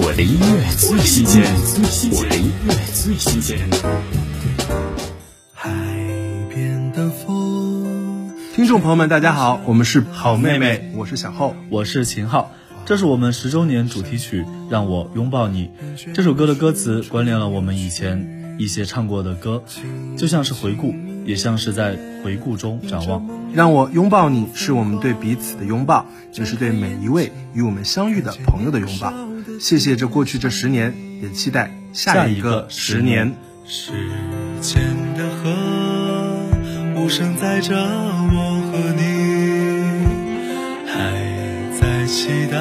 [0.00, 1.42] 我的音乐最新鲜，
[2.12, 3.58] 我的音乐最新鲜。
[5.52, 5.68] 海
[6.48, 12.52] 边的风，听众朋友们，大家好，我们是好妹妹，我是小厚，我是秦昊。
[12.86, 15.68] 这是我们十周年主题曲《让我拥抱你》。
[16.14, 19.64] 这首歌的歌词关联了我们以前一些唱过的歌，
[20.16, 20.94] 就像是回顾，
[21.28, 23.28] 也像是在回顾中展望。
[23.52, 29.12] 让我拥抱你，是我们对彼此的拥抱，也是对每一位与我们相遇的朋友的拥抱。
[29.60, 33.34] 谢谢这过去这十年，也期待下一个十年。
[33.66, 33.92] 时
[34.62, 34.80] 间
[35.14, 35.54] 的河，
[36.96, 39.02] 无声载着我和你，
[40.86, 40.96] 还
[41.78, 42.58] 在期待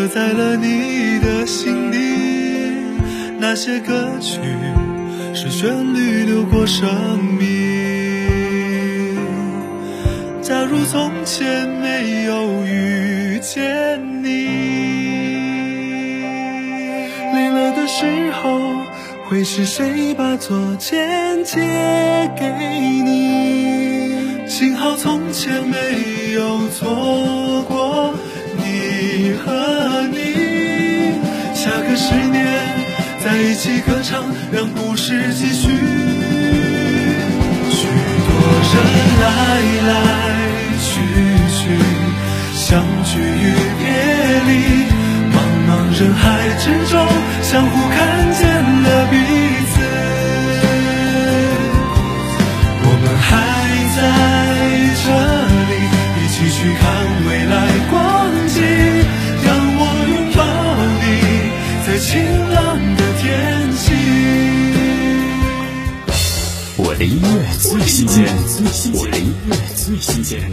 [0.00, 1.98] 刻在了你的心底。
[3.38, 4.40] 那些歌曲
[5.34, 6.88] 是旋律流过生
[7.38, 9.18] 命。
[10.40, 14.46] 假如从前没有遇见你，
[17.34, 18.58] 累了的时候，
[19.28, 21.60] 会是谁把左肩借
[22.38, 22.48] 给
[23.04, 24.48] 你？
[24.48, 26.88] 幸好从前没有错
[33.30, 35.68] 在一起歌唱，让故事继续。
[37.70, 37.86] 许
[38.26, 38.30] 多
[38.66, 38.74] 人
[39.22, 39.24] 来
[39.86, 39.92] 来
[40.82, 40.90] 去
[41.54, 41.62] 去。
[42.56, 43.86] 相聚与别
[44.48, 44.50] 离，
[45.30, 46.24] 茫茫人海
[46.58, 47.06] 之中，
[47.40, 47.98] 相互看
[48.34, 48.42] 见
[48.82, 49.14] 了彼
[49.70, 49.78] 此。
[52.82, 53.30] 我们还
[53.94, 53.98] 在
[55.04, 55.06] 这
[55.70, 55.72] 里，
[56.18, 56.82] 一起去看
[57.28, 57.54] 未来
[57.90, 57.94] 光
[58.48, 58.58] 景。
[67.00, 68.26] 的音乐最新鲜，
[68.92, 70.52] 我的音乐最新鲜。